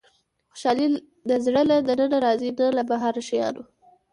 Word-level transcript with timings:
•خوشالي 0.51 0.87
د 1.29 1.31
زړه 1.45 1.61
له 1.69 1.75
دننه 1.87 2.17
راځي، 2.25 2.49
نه 2.57 2.65
له 2.77 2.83
بهرني 2.89 3.23
شیانو. 3.29 3.63